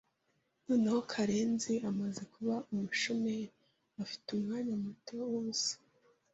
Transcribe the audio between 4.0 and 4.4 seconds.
afite